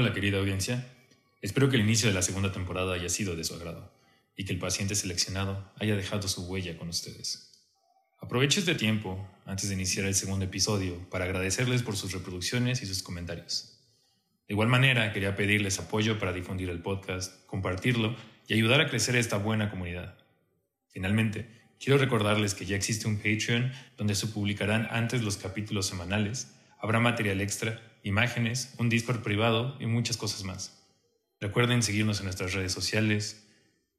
Hola 0.00 0.12
querida 0.12 0.38
audiencia, 0.38 0.86
espero 1.42 1.68
que 1.68 1.74
el 1.74 1.82
inicio 1.82 2.08
de 2.08 2.14
la 2.14 2.22
segunda 2.22 2.52
temporada 2.52 2.94
haya 2.94 3.08
sido 3.08 3.34
de 3.34 3.42
su 3.42 3.54
agrado 3.54 3.92
y 4.36 4.44
que 4.44 4.52
el 4.52 4.60
paciente 4.60 4.94
seleccionado 4.94 5.72
haya 5.80 5.96
dejado 5.96 6.28
su 6.28 6.46
huella 6.46 6.78
con 6.78 6.88
ustedes. 6.88 7.66
Aprovecho 8.20 8.60
este 8.60 8.76
tiempo, 8.76 9.28
antes 9.44 9.68
de 9.68 9.74
iniciar 9.74 10.06
el 10.06 10.14
segundo 10.14 10.44
episodio, 10.44 11.10
para 11.10 11.24
agradecerles 11.24 11.82
por 11.82 11.96
sus 11.96 12.12
reproducciones 12.12 12.80
y 12.80 12.86
sus 12.86 13.02
comentarios. 13.02 13.80
De 14.46 14.54
igual 14.54 14.68
manera, 14.68 15.12
quería 15.12 15.34
pedirles 15.34 15.80
apoyo 15.80 16.20
para 16.20 16.32
difundir 16.32 16.70
el 16.70 16.80
podcast, 16.80 17.44
compartirlo 17.46 18.14
y 18.46 18.54
ayudar 18.54 18.80
a 18.80 18.88
crecer 18.88 19.16
esta 19.16 19.38
buena 19.38 19.68
comunidad. 19.68 20.16
Finalmente, 20.90 21.50
quiero 21.80 21.98
recordarles 21.98 22.54
que 22.54 22.66
ya 22.66 22.76
existe 22.76 23.08
un 23.08 23.16
Patreon 23.16 23.72
donde 23.96 24.14
se 24.14 24.28
publicarán 24.28 24.86
antes 24.92 25.24
los 25.24 25.38
capítulos 25.38 25.86
semanales, 25.86 26.54
habrá 26.78 27.00
material 27.00 27.40
extra 27.40 27.87
imágenes, 28.02 28.74
un 28.78 28.88
Discord 28.88 29.22
privado 29.22 29.76
y 29.80 29.86
muchas 29.86 30.16
cosas 30.16 30.44
más. 30.44 30.72
Recuerden 31.40 31.82
seguirnos 31.82 32.18
en 32.18 32.24
nuestras 32.24 32.52
redes 32.52 32.72
sociales 32.72 33.46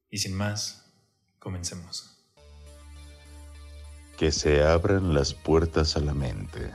y 0.10 0.18
sin 0.18 0.34
más, 0.34 0.92
comencemos. 1.40 2.18
Que 4.18 4.32
se 4.32 4.64
abran 4.64 5.14
las 5.14 5.34
puertas 5.34 5.96
a 5.96 6.02
la 6.02 6.14
mente. 6.14 6.70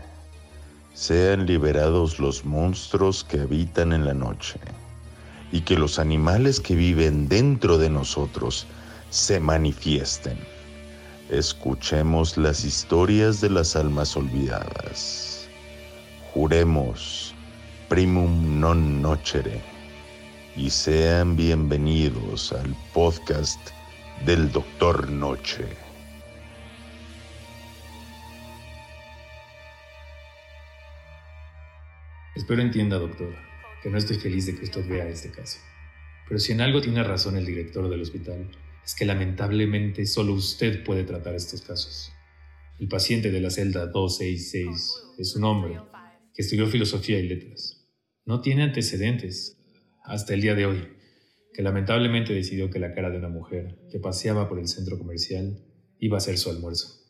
Sean 0.94 1.44
liberados 1.46 2.18
los 2.18 2.44
monstruos 2.44 3.24
que 3.24 3.40
habitan 3.40 3.92
en 3.92 4.06
la 4.06 4.14
noche 4.14 4.58
y 5.52 5.60
que 5.60 5.76
los 5.76 5.98
animales 5.98 6.60
que 6.60 6.74
viven 6.74 7.28
dentro 7.28 7.76
de 7.76 7.90
nosotros 7.90 8.66
se 9.10 9.40
manifiesten. 9.40 10.38
Escuchemos 11.30 12.36
las 12.36 12.64
historias 12.64 13.40
de 13.40 13.50
las 13.50 13.76
almas 13.76 14.16
olvidadas. 14.16 15.33
Juremos 16.34 17.32
primum 17.88 18.58
non 18.58 19.00
nocere 19.00 19.62
y 20.56 20.68
sean 20.68 21.36
bienvenidos 21.36 22.52
al 22.52 22.74
podcast 22.92 23.70
del 24.26 24.50
Doctor 24.50 25.12
Noche. 25.12 25.64
Espero 32.34 32.62
entienda, 32.62 32.98
doctor, 32.98 33.32
que 33.80 33.90
no 33.90 33.98
estoy 33.98 34.16
feliz 34.16 34.46
de 34.46 34.56
que 34.56 34.64
usted 34.64 34.88
vea 34.88 35.06
este 35.06 35.30
caso. 35.30 35.60
Pero 36.26 36.40
si 36.40 36.50
en 36.50 36.62
algo 36.62 36.80
tiene 36.80 37.04
razón 37.04 37.36
el 37.36 37.46
director 37.46 37.88
del 37.88 38.02
hospital, 38.02 38.50
es 38.84 38.96
que 38.96 39.04
lamentablemente 39.04 40.04
solo 40.04 40.32
usted 40.32 40.82
puede 40.82 41.04
tratar 41.04 41.36
estos 41.36 41.62
casos. 41.62 42.12
El 42.80 42.88
paciente 42.88 43.30
de 43.30 43.40
la 43.40 43.50
celda 43.50 43.86
266 43.86 45.14
es 45.16 45.36
un 45.36 45.44
hombre 45.44 45.78
que 46.34 46.42
estudió 46.42 46.66
filosofía 46.66 47.20
y 47.20 47.28
letras. 47.28 47.88
No 48.26 48.40
tiene 48.40 48.64
antecedentes 48.64 49.56
hasta 50.02 50.34
el 50.34 50.40
día 50.40 50.54
de 50.54 50.66
hoy, 50.66 50.88
que 51.52 51.62
lamentablemente 51.62 52.34
decidió 52.34 52.68
que 52.70 52.80
la 52.80 52.92
cara 52.92 53.10
de 53.10 53.18
una 53.18 53.28
mujer 53.28 53.78
que 53.90 54.00
paseaba 54.00 54.48
por 54.48 54.58
el 54.58 54.66
centro 54.66 54.98
comercial 54.98 55.56
iba 56.00 56.18
a 56.18 56.20
ser 56.20 56.36
su 56.36 56.50
almuerzo. 56.50 57.00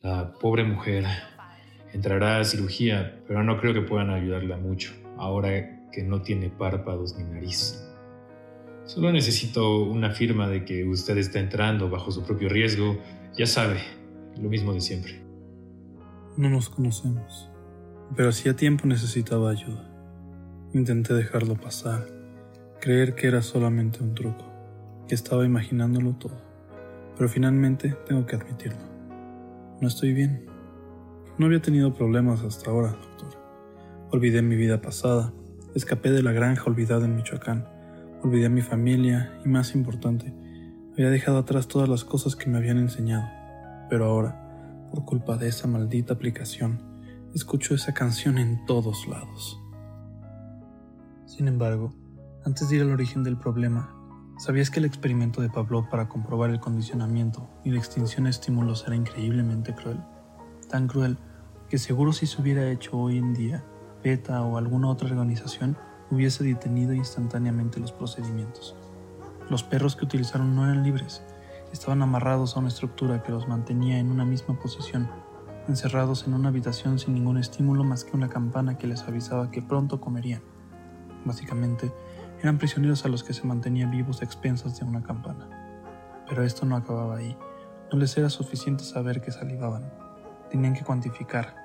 La 0.00 0.34
pobre 0.34 0.62
mujer 0.62 1.04
entrará 1.92 2.38
a 2.38 2.44
cirugía, 2.44 3.24
pero 3.26 3.42
no 3.42 3.58
creo 3.60 3.74
que 3.74 3.80
puedan 3.80 4.10
ayudarla 4.10 4.56
mucho, 4.56 4.94
ahora 5.16 5.90
que 5.90 6.04
no 6.04 6.22
tiene 6.22 6.48
párpados 6.48 7.16
ni 7.16 7.24
nariz. 7.24 7.82
Solo 8.84 9.10
necesito 9.10 9.82
una 9.82 10.10
firma 10.10 10.48
de 10.48 10.64
que 10.64 10.84
usted 10.84 11.18
está 11.18 11.40
entrando 11.40 11.90
bajo 11.90 12.12
su 12.12 12.22
propio 12.22 12.48
riesgo. 12.48 12.96
Ya 13.36 13.46
sabe, 13.46 13.80
lo 14.40 14.48
mismo 14.48 14.72
de 14.72 14.80
siempre. 14.80 15.20
No 16.36 16.48
nos 16.48 16.68
conocemos 16.68 17.50
pero 18.14 18.28
hacía 18.28 18.54
tiempo 18.54 18.86
necesitaba 18.86 19.50
ayuda. 19.50 19.90
Intenté 20.72 21.14
dejarlo 21.14 21.56
pasar, 21.56 22.06
creer 22.80 23.14
que 23.14 23.26
era 23.26 23.42
solamente 23.42 24.02
un 24.02 24.14
truco, 24.14 24.44
que 25.08 25.14
estaba 25.14 25.44
imaginándolo 25.44 26.12
todo, 26.14 26.40
pero 27.16 27.28
finalmente 27.28 27.96
tengo 28.06 28.26
que 28.26 28.36
admitirlo. 28.36 28.78
No 29.80 29.88
estoy 29.88 30.12
bien. 30.12 30.46
No 31.38 31.46
había 31.46 31.60
tenido 31.60 31.92
problemas 31.94 32.42
hasta 32.42 32.70
ahora, 32.70 32.90
doctor. 32.90 33.38
Olvidé 34.10 34.40
mi 34.40 34.56
vida 34.56 34.80
pasada, 34.80 35.32
escapé 35.74 36.10
de 36.10 36.22
la 36.22 36.32
granja 36.32 36.64
olvidada 36.64 37.04
en 37.04 37.16
Michoacán, 37.16 37.66
olvidé 38.22 38.48
mi 38.48 38.62
familia 38.62 39.38
y, 39.44 39.48
más 39.48 39.74
importante, 39.74 40.32
había 40.94 41.10
dejado 41.10 41.38
atrás 41.38 41.68
todas 41.68 41.88
las 41.88 42.04
cosas 42.04 42.36
que 42.36 42.48
me 42.48 42.56
habían 42.56 42.78
enseñado. 42.78 43.28
Pero 43.90 44.06
ahora, 44.06 44.88
por 44.90 45.04
culpa 45.04 45.36
de 45.36 45.48
esa 45.48 45.68
maldita 45.68 46.14
aplicación, 46.14 46.80
escucho 47.36 47.74
esa 47.74 47.92
canción 47.92 48.38
en 48.38 48.64
todos 48.64 49.06
lados. 49.06 49.60
Sin 51.26 51.48
embargo, 51.48 51.92
antes 52.46 52.70
de 52.70 52.76
ir 52.76 52.82
al 52.82 52.92
origen 52.92 53.24
del 53.24 53.36
problema, 53.36 53.94
¿sabías 54.38 54.70
que 54.70 54.78
el 54.78 54.86
experimento 54.86 55.42
de 55.42 55.50
Pavlov 55.50 55.90
para 55.90 56.08
comprobar 56.08 56.48
el 56.48 56.60
condicionamiento 56.60 57.46
y 57.62 57.72
la 57.72 57.78
extinción 57.78 58.24
de 58.24 58.30
estímulos 58.30 58.84
era 58.86 58.96
increíblemente 58.96 59.74
cruel? 59.74 60.00
Tan 60.70 60.88
cruel 60.88 61.18
que 61.68 61.76
seguro 61.76 62.14
si 62.14 62.26
se 62.26 62.40
hubiera 62.40 62.70
hecho 62.70 62.96
hoy 62.96 63.18
en 63.18 63.34
día, 63.34 63.62
PETA 64.02 64.40
o 64.42 64.56
alguna 64.56 64.88
otra 64.88 65.10
organización 65.10 65.76
hubiese 66.10 66.42
detenido 66.42 66.94
instantáneamente 66.94 67.80
los 67.80 67.92
procedimientos. 67.92 68.74
Los 69.50 69.62
perros 69.62 69.94
que 69.94 70.06
utilizaron 70.06 70.56
no 70.56 70.64
eran 70.64 70.82
libres, 70.82 71.22
estaban 71.70 72.00
amarrados 72.00 72.56
a 72.56 72.60
una 72.60 72.68
estructura 72.68 73.22
que 73.22 73.32
los 73.32 73.46
mantenía 73.46 73.98
en 73.98 74.10
una 74.10 74.24
misma 74.24 74.58
posición 74.58 75.10
encerrados 75.68 76.26
en 76.26 76.34
una 76.34 76.48
habitación 76.48 76.98
sin 76.98 77.14
ningún 77.14 77.38
estímulo 77.38 77.84
más 77.84 78.04
que 78.04 78.16
una 78.16 78.28
campana 78.28 78.78
que 78.78 78.86
les 78.86 79.02
avisaba 79.02 79.50
que 79.50 79.62
pronto 79.62 80.00
comerían. 80.00 80.42
Básicamente, 81.24 81.92
eran 82.40 82.58
prisioneros 82.58 83.04
a 83.04 83.08
los 83.08 83.24
que 83.24 83.32
se 83.32 83.46
mantenían 83.46 83.90
vivos 83.90 84.20
a 84.20 84.24
expensas 84.24 84.78
de 84.78 84.84
una 84.84 85.02
campana. 85.02 85.48
Pero 86.28 86.44
esto 86.44 86.66
no 86.66 86.76
acababa 86.76 87.16
ahí. 87.16 87.36
No 87.92 87.98
les 87.98 88.16
era 88.16 88.30
suficiente 88.30 88.84
saber 88.84 89.20
que 89.20 89.32
salivaban. 89.32 89.90
Tenían 90.50 90.74
que 90.74 90.84
cuantificar. 90.84 91.56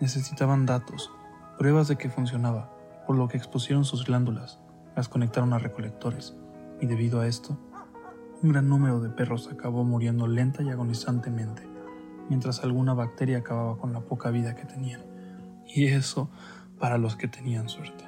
Necesitaban 0.00 0.66
datos, 0.66 1.10
pruebas 1.58 1.88
de 1.88 1.96
que 1.96 2.10
funcionaba, 2.10 2.70
por 3.06 3.16
lo 3.16 3.28
que 3.28 3.36
expusieron 3.36 3.84
sus 3.84 4.04
glándulas, 4.04 4.60
las 4.96 5.08
conectaron 5.08 5.52
a 5.52 5.58
recolectores, 5.58 6.36
y 6.80 6.86
debido 6.86 7.20
a 7.20 7.26
esto, 7.26 7.58
un 8.42 8.50
gran 8.50 8.68
número 8.68 9.00
de 9.00 9.10
perros 9.10 9.48
acabó 9.52 9.84
muriendo 9.84 10.26
lenta 10.26 10.62
y 10.62 10.70
agonizantemente 10.70 11.69
mientras 12.30 12.62
alguna 12.64 12.94
bacteria 12.94 13.38
acababa 13.38 13.76
con 13.76 13.92
la 13.92 14.00
poca 14.00 14.30
vida 14.30 14.54
que 14.54 14.64
tenían. 14.64 15.02
Y 15.66 15.88
eso 15.88 16.30
para 16.78 16.96
los 16.96 17.16
que 17.16 17.28
tenían 17.28 17.68
suerte. 17.68 18.04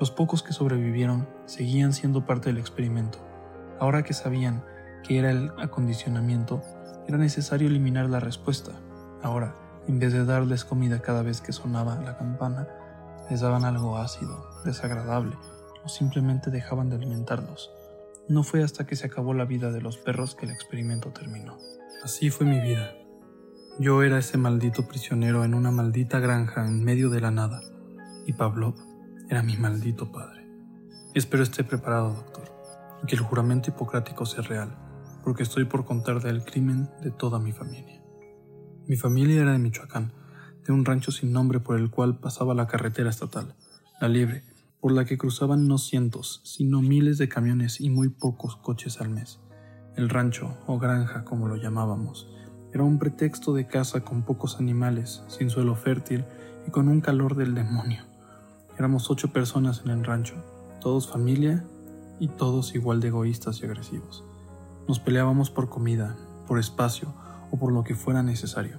Los 0.00 0.10
pocos 0.10 0.42
que 0.42 0.52
sobrevivieron 0.52 1.28
seguían 1.46 1.92
siendo 1.92 2.26
parte 2.26 2.48
del 2.48 2.58
experimento. 2.58 3.18
Ahora 3.78 4.02
que 4.02 4.14
sabían 4.14 4.64
que 5.04 5.18
era 5.18 5.30
el 5.30 5.52
acondicionamiento, 5.60 6.60
era 7.06 7.18
necesario 7.18 7.68
eliminar 7.68 8.08
la 8.08 8.18
respuesta. 8.18 8.72
Ahora, 9.22 9.54
en 9.86 9.98
vez 9.98 10.12
de 10.12 10.24
darles 10.24 10.64
comida 10.64 11.02
cada 11.02 11.22
vez 11.22 11.40
que 11.40 11.52
sonaba 11.52 12.00
la 12.00 12.16
campana, 12.16 12.66
les 13.30 13.40
daban 13.40 13.64
algo 13.64 13.98
ácido, 13.98 14.48
desagradable, 14.64 15.36
o 15.84 15.88
simplemente 15.88 16.50
dejaban 16.50 16.88
de 16.88 16.96
alimentarlos. 16.96 17.70
No 18.28 18.44
fue 18.44 18.62
hasta 18.62 18.86
que 18.86 18.96
se 18.96 19.06
acabó 19.06 19.34
la 19.34 19.44
vida 19.44 19.70
de 19.70 19.80
los 19.80 19.98
perros 19.98 20.34
que 20.34 20.46
el 20.46 20.52
experimento 20.52 21.10
terminó. 21.10 21.58
Así 22.02 22.30
fue 22.30 22.46
mi 22.46 22.60
vida. 22.60 22.92
Yo 23.78 24.02
era 24.02 24.18
ese 24.18 24.36
maldito 24.36 24.86
prisionero 24.86 25.44
en 25.44 25.54
una 25.54 25.70
maldita 25.70 26.20
granja 26.20 26.66
en 26.66 26.84
medio 26.84 27.08
de 27.08 27.22
la 27.22 27.30
nada, 27.30 27.62
y 28.26 28.34
Pavlov 28.34 28.74
era 29.30 29.42
mi 29.42 29.56
maldito 29.56 30.12
padre. 30.12 30.46
Espero 31.14 31.42
esté 31.42 31.64
preparado, 31.64 32.12
doctor, 32.12 32.44
y 33.02 33.06
que 33.06 33.16
el 33.16 33.22
juramento 33.22 33.70
hipocrático 33.70 34.26
sea 34.26 34.42
real, 34.42 34.76
porque 35.24 35.42
estoy 35.42 35.64
por 35.64 35.86
contar 35.86 36.20
del 36.20 36.44
crimen 36.44 36.90
de 37.00 37.12
toda 37.12 37.38
mi 37.38 37.52
familia. 37.52 38.02
Mi 38.86 38.96
familia 38.96 39.40
era 39.40 39.52
de 39.52 39.58
Michoacán, 39.58 40.12
de 40.66 40.72
un 40.74 40.84
rancho 40.84 41.10
sin 41.10 41.32
nombre 41.32 41.58
por 41.58 41.78
el 41.78 41.90
cual 41.90 42.18
pasaba 42.18 42.52
la 42.52 42.66
carretera 42.66 43.08
estatal, 43.08 43.54
la 44.02 44.08
Liebre, 44.08 44.44
por 44.80 44.92
la 44.92 45.06
que 45.06 45.16
cruzaban 45.16 45.66
no 45.66 45.78
cientos, 45.78 46.42
sino 46.44 46.82
miles 46.82 47.16
de 47.16 47.30
camiones 47.30 47.80
y 47.80 47.88
muy 47.88 48.10
pocos 48.10 48.56
coches 48.56 49.00
al 49.00 49.08
mes. 49.08 49.40
El 49.96 50.10
rancho, 50.10 50.58
o 50.66 50.78
granja 50.78 51.24
como 51.24 51.48
lo 51.48 51.56
llamábamos, 51.56 52.28
era 52.72 52.84
un 52.84 52.98
pretexto 52.98 53.52
de 53.52 53.66
casa 53.66 54.00
con 54.00 54.22
pocos 54.22 54.58
animales, 54.58 55.22
sin 55.28 55.50
suelo 55.50 55.74
fértil 55.74 56.24
y 56.66 56.70
con 56.70 56.88
un 56.88 57.02
calor 57.02 57.34
del 57.34 57.54
demonio. 57.54 58.04
Éramos 58.78 59.10
ocho 59.10 59.30
personas 59.30 59.82
en 59.84 59.90
el 59.90 60.04
rancho, 60.04 60.36
todos 60.80 61.06
familia 61.06 61.64
y 62.18 62.28
todos 62.28 62.74
igual 62.74 63.00
de 63.00 63.08
egoístas 63.08 63.60
y 63.60 63.66
agresivos. 63.66 64.24
Nos 64.88 65.00
peleábamos 65.00 65.50
por 65.50 65.68
comida, 65.68 66.16
por 66.46 66.58
espacio 66.58 67.12
o 67.50 67.58
por 67.58 67.72
lo 67.72 67.84
que 67.84 67.94
fuera 67.94 68.22
necesario. 68.22 68.78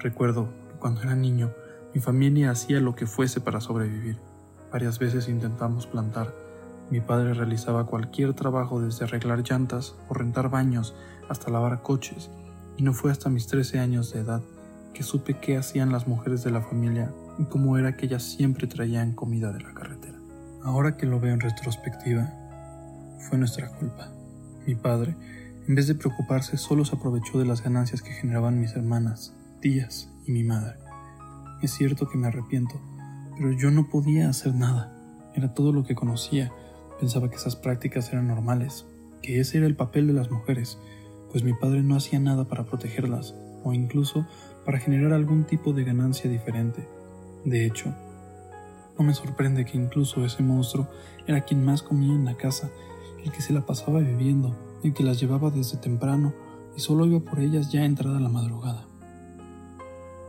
Recuerdo 0.00 0.48
que 0.68 0.78
cuando 0.80 1.02
era 1.02 1.14
niño, 1.14 1.52
mi 1.94 2.00
familia 2.00 2.50
hacía 2.50 2.80
lo 2.80 2.96
que 2.96 3.06
fuese 3.06 3.40
para 3.40 3.60
sobrevivir. 3.60 4.18
Varias 4.72 4.98
veces 4.98 5.28
intentamos 5.28 5.86
plantar. 5.86 6.34
Mi 6.90 7.00
padre 7.00 7.34
realizaba 7.34 7.86
cualquier 7.86 8.34
trabajo 8.34 8.80
desde 8.80 9.04
arreglar 9.04 9.44
llantas 9.48 9.94
o 10.08 10.14
rentar 10.14 10.50
baños 10.50 10.96
hasta 11.28 11.50
lavar 11.50 11.82
coches 11.82 12.28
y 12.80 12.82
no 12.82 12.94
fue 12.94 13.10
hasta 13.10 13.28
mis 13.28 13.46
13 13.46 13.78
años 13.78 14.10
de 14.10 14.20
edad 14.20 14.42
que 14.94 15.02
supe 15.02 15.34
qué 15.38 15.58
hacían 15.58 15.92
las 15.92 16.08
mujeres 16.08 16.42
de 16.44 16.50
la 16.50 16.62
familia 16.62 17.12
y 17.38 17.44
cómo 17.44 17.76
era 17.76 17.94
que 17.94 18.06
ellas 18.06 18.22
siempre 18.22 18.66
traían 18.66 19.12
comida 19.12 19.52
de 19.52 19.60
la 19.60 19.74
carretera. 19.74 20.18
Ahora 20.62 20.96
que 20.96 21.04
lo 21.04 21.20
veo 21.20 21.34
en 21.34 21.40
retrospectiva, 21.40 22.32
fue 23.28 23.36
nuestra 23.36 23.68
culpa. 23.68 24.10
Mi 24.66 24.76
padre, 24.76 25.14
en 25.68 25.74
vez 25.74 25.88
de 25.88 25.94
preocuparse, 25.94 26.56
solo 26.56 26.86
se 26.86 26.96
aprovechó 26.96 27.38
de 27.38 27.44
las 27.44 27.62
ganancias 27.62 28.00
que 28.00 28.12
generaban 28.12 28.58
mis 28.58 28.72
hermanas, 28.72 29.34
tías 29.60 30.10
y 30.26 30.32
mi 30.32 30.42
madre. 30.42 30.78
Es 31.60 31.72
cierto 31.72 32.08
que 32.08 32.16
me 32.16 32.28
arrepiento, 32.28 32.80
pero 33.36 33.52
yo 33.52 33.70
no 33.70 33.90
podía 33.90 34.30
hacer 34.30 34.54
nada. 34.54 34.90
Era 35.34 35.52
todo 35.52 35.74
lo 35.74 35.84
que 35.84 35.94
conocía. 35.94 36.50
Pensaba 36.98 37.28
que 37.28 37.36
esas 37.36 37.56
prácticas 37.56 38.10
eran 38.10 38.28
normales, 38.28 38.86
que 39.20 39.38
ese 39.38 39.58
era 39.58 39.66
el 39.66 39.76
papel 39.76 40.06
de 40.06 40.14
las 40.14 40.30
mujeres, 40.30 40.78
pues 41.30 41.44
mi 41.44 41.52
padre 41.52 41.82
no 41.82 41.96
hacía 41.96 42.18
nada 42.18 42.44
para 42.44 42.64
protegerlas 42.64 43.34
o 43.64 43.72
incluso 43.72 44.26
para 44.64 44.78
generar 44.78 45.12
algún 45.12 45.44
tipo 45.44 45.72
de 45.72 45.84
ganancia 45.84 46.30
diferente. 46.30 46.88
De 47.44 47.66
hecho, 47.66 47.94
no 48.98 49.04
me 49.04 49.14
sorprende 49.14 49.64
que 49.64 49.78
incluso 49.78 50.24
ese 50.24 50.42
monstruo 50.42 50.88
era 51.26 51.42
quien 51.42 51.64
más 51.64 51.82
comía 51.82 52.12
en 52.12 52.24
la 52.24 52.36
casa, 52.36 52.70
el 53.24 53.32
que 53.32 53.42
se 53.42 53.52
la 53.52 53.64
pasaba 53.64 54.00
viviendo, 54.00 54.54
el 54.82 54.92
que 54.92 55.04
las 55.04 55.20
llevaba 55.20 55.50
desde 55.50 55.78
temprano 55.78 56.34
y 56.76 56.80
solo 56.80 57.06
iba 57.06 57.20
por 57.20 57.40
ellas 57.40 57.70
ya 57.72 57.84
entrada 57.84 58.20
la 58.20 58.28
madrugada. 58.28 58.86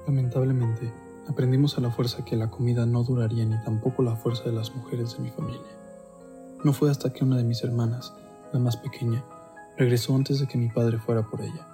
Lamentablemente, 0.08 0.92
aprendimos 1.28 1.78
a 1.78 1.82
la 1.82 1.92
fuerza 1.92 2.26
que 2.26 2.36
la 2.36 2.50
comida 2.50 2.86
no 2.86 3.04
duraría 3.04 3.46
ni 3.46 3.62
tampoco 3.64 4.04
la 4.04 4.16
fuerza 4.16 4.44
de 4.46 4.54
las 4.54 4.76
mujeres 4.76 5.16
de 5.16 5.24
mi 5.24 5.30
familia. 5.30 5.62
No 6.64 6.74
fue 6.74 6.90
hasta 6.90 7.12
que 7.12 7.24
una 7.24 7.38
de 7.38 7.44
mis 7.44 7.64
hermanas, 7.64 8.14
la 8.54 8.60
más 8.60 8.78
pequeña, 8.78 9.24
regresó 9.78 10.16
antes 10.16 10.40
de 10.40 10.48
que 10.48 10.58
mi 10.58 10.70
padre 10.70 11.00
fuera 11.00 11.24
por 11.24 11.42
ella. 11.42 11.68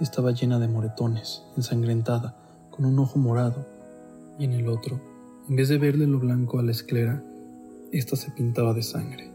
Estaba 0.00 0.32
llena 0.32 0.58
de 0.58 0.68
moretones, 0.68 1.44
ensangrentada, 1.56 2.36
con 2.70 2.84
un 2.84 2.98
ojo 2.98 3.18
morado, 3.18 3.66
y 4.38 4.44
en 4.44 4.52
el 4.52 4.68
otro, 4.68 5.00
en 5.48 5.56
vez 5.56 5.68
de 5.68 5.78
verle 5.78 6.06
lo 6.06 6.18
blanco 6.18 6.58
a 6.58 6.62
la 6.62 6.70
esclera, 6.70 7.22
ésta 7.92 8.16
se 8.16 8.30
pintaba 8.30 8.72
de 8.72 8.82
sangre. 8.82 9.30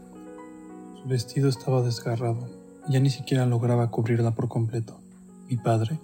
Su 1.00 1.08
vestido 1.08 1.48
estaba 1.48 1.82
desgarrado, 1.82 2.48
y 2.88 2.94
ya 2.94 3.00
ni 3.00 3.10
siquiera 3.10 3.46
lograba 3.46 3.90
cubrirla 3.90 4.34
por 4.34 4.48
completo. 4.48 4.98
Mi 5.48 5.56
padre, 5.56 6.00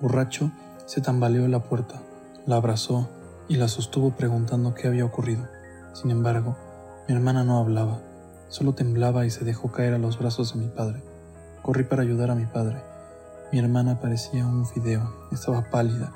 borracho, 0.00 0.52
se 0.86 1.00
tambaleó 1.00 1.44
en 1.44 1.50
la 1.50 1.62
puerta, 1.62 2.02
la 2.46 2.56
abrazó 2.56 3.08
y 3.48 3.56
la 3.56 3.68
sostuvo 3.68 4.10
preguntando 4.12 4.74
qué 4.74 4.86
había 4.86 5.04
ocurrido. 5.04 5.48
Sin 5.94 6.10
embargo, 6.10 6.56
mi 7.08 7.14
hermana 7.14 7.44
no 7.44 7.58
hablaba, 7.58 8.02
solo 8.48 8.74
temblaba 8.74 9.26
y 9.26 9.30
se 9.30 9.44
dejó 9.44 9.72
caer 9.72 9.94
a 9.94 9.98
los 9.98 10.18
brazos 10.18 10.54
de 10.54 10.60
mi 10.60 10.68
padre. 10.68 11.02
Corrí 11.64 11.84
para 11.84 12.02
ayudar 12.02 12.30
a 12.30 12.34
mi 12.34 12.44
padre. 12.44 12.82
Mi 13.50 13.58
hermana 13.58 13.98
parecía 13.98 14.46
un 14.46 14.66
fideo, 14.66 15.10
estaba 15.32 15.70
pálida 15.70 16.12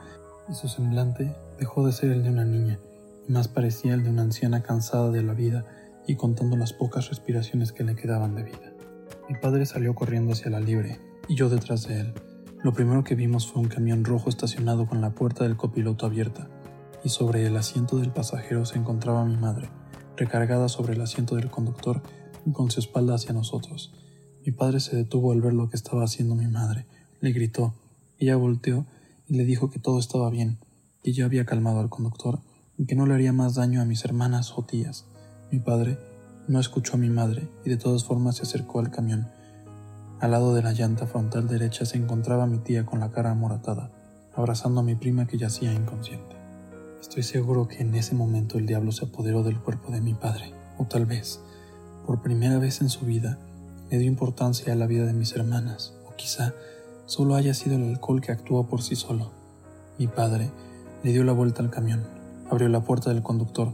y 0.46 0.52
su 0.52 0.68
semblante 0.68 1.34
dejó 1.58 1.86
de 1.86 1.92
ser 1.92 2.10
el 2.10 2.22
de 2.22 2.28
una 2.28 2.44
niña 2.44 2.78
y 3.26 3.32
más 3.32 3.48
parecía 3.48 3.94
el 3.94 4.04
de 4.04 4.10
una 4.10 4.20
anciana 4.20 4.62
cansada 4.62 5.10
de 5.10 5.22
la 5.22 5.32
vida 5.32 5.64
y 6.06 6.16
contando 6.16 6.58
las 6.58 6.74
pocas 6.74 7.08
respiraciones 7.08 7.72
que 7.72 7.82
le 7.82 7.96
quedaban 7.96 8.34
de 8.34 8.42
vida. 8.42 8.74
Mi 9.26 9.36
padre 9.38 9.64
salió 9.64 9.94
corriendo 9.94 10.34
hacia 10.34 10.50
la 10.50 10.60
libre 10.60 11.00
y 11.28 11.34
yo 11.34 11.48
detrás 11.48 11.88
de 11.88 12.00
él. 12.00 12.12
Lo 12.62 12.74
primero 12.74 13.02
que 13.02 13.14
vimos 13.14 13.50
fue 13.50 13.62
un 13.62 13.68
camión 13.68 14.04
rojo 14.04 14.28
estacionado 14.28 14.86
con 14.86 15.00
la 15.00 15.14
puerta 15.14 15.44
del 15.44 15.56
copiloto 15.56 16.04
abierta, 16.04 16.50
y 17.02 17.08
sobre 17.08 17.46
el 17.46 17.56
asiento 17.56 17.96
del 17.96 18.10
pasajero 18.10 18.66
se 18.66 18.76
encontraba 18.76 19.24
mi 19.24 19.38
madre, 19.38 19.70
recargada 20.14 20.68
sobre 20.68 20.92
el 20.92 21.00
asiento 21.00 21.36
del 21.36 21.50
conductor 21.50 22.02
y 22.44 22.52
con 22.52 22.70
su 22.70 22.80
espalda 22.80 23.14
hacia 23.14 23.32
nosotros. 23.32 23.94
Mi 24.44 24.52
padre 24.52 24.80
se 24.80 24.96
detuvo 24.96 25.32
al 25.32 25.40
ver 25.40 25.54
lo 25.54 25.68
que 25.68 25.76
estaba 25.76 26.04
haciendo 26.04 26.34
mi 26.34 26.46
madre, 26.46 26.86
le 27.20 27.32
gritó, 27.32 27.74
ella 28.18 28.36
volteó 28.36 28.86
y 29.26 29.34
le 29.34 29.44
dijo 29.44 29.70
que 29.70 29.78
todo 29.78 29.98
estaba 29.98 30.30
bien, 30.30 30.58
que 31.02 31.12
ya 31.12 31.24
había 31.24 31.44
calmado 31.44 31.80
al 31.80 31.90
conductor 31.90 32.40
y 32.76 32.86
que 32.86 32.94
no 32.94 33.06
le 33.06 33.14
haría 33.14 33.32
más 33.32 33.54
daño 33.54 33.80
a 33.80 33.84
mis 33.84 34.04
hermanas 34.04 34.52
o 34.56 34.64
tías. 34.64 35.06
Mi 35.50 35.58
padre 35.58 35.98
no 36.46 36.60
escuchó 36.60 36.94
a 36.94 36.98
mi 36.98 37.10
madre 37.10 37.48
y 37.64 37.70
de 37.70 37.76
todas 37.76 38.04
formas 38.04 38.36
se 38.36 38.42
acercó 38.42 38.80
al 38.80 38.90
camión 38.90 39.28
al 40.20 40.32
lado 40.32 40.52
de 40.52 40.62
la 40.62 40.72
llanta 40.72 41.06
frontal 41.06 41.46
derecha 41.46 41.84
se 41.84 41.96
encontraba 41.96 42.48
mi 42.48 42.58
tía 42.58 42.84
con 42.84 42.98
la 42.98 43.12
cara 43.12 43.30
amoratada, 43.30 43.92
abrazando 44.34 44.80
a 44.80 44.82
mi 44.82 44.96
prima 44.96 45.28
que 45.28 45.38
yacía 45.38 45.72
inconsciente. 45.72 46.34
Estoy 47.00 47.22
seguro 47.22 47.68
que 47.68 47.82
en 47.82 47.94
ese 47.94 48.16
momento 48.16 48.58
el 48.58 48.66
diablo 48.66 48.90
se 48.90 49.04
apoderó 49.04 49.44
del 49.44 49.60
cuerpo 49.60 49.92
de 49.92 50.00
mi 50.00 50.14
padre, 50.14 50.52
o 50.76 50.86
tal 50.86 51.06
vez, 51.06 51.40
por 52.04 52.20
primera 52.20 52.58
vez 52.58 52.80
en 52.80 52.88
su 52.88 53.06
vida, 53.06 53.38
le 53.90 53.98
dio 53.98 54.08
importancia 54.08 54.72
a 54.72 54.76
la 54.76 54.86
vida 54.86 55.06
de 55.06 55.12
mis 55.12 55.34
hermanas, 55.34 55.94
o 56.06 56.14
quizá 56.16 56.54
solo 57.06 57.34
haya 57.34 57.54
sido 57.54 57.76
el 57.76 57.84
alcohol 57.84 58.20
que 58.20 58.32
actuó 58.32 58.66
por 58.66 58.82
sí 58.82 58.96
solo. 58.96 59.30
Mi 59.98 60.06
padre 60.06 60.50
le 61.02 61.12
dio 61.12 61.24
la 61.24 61.32
vuelta 61.32 61.62
al 61.62 61.70
camión, 61.70 62.04
abrió 62.50 62.68
la 62.68 62.80
puerta 62.80 63.10
del 63.10 63.22
conductor, 63.22 63.72